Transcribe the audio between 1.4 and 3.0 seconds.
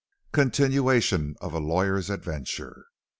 OF A LAWYER'S ADVENTURE.